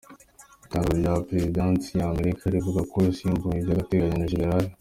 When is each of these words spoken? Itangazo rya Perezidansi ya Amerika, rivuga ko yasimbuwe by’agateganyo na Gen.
Itangazo 0.65 0.91
rya 1.01 1.13
Perezidansi 1.27 1.89
ya 1.99 2.05
Amerika, 2.13 2.43
rivuga 2.55 2.81
ko 2.91 2.97
yasimbuwe 3.07 3.57
by’agateganyo 3.65 4.17
na 4.17 4.27
Gen. 4.31 4.65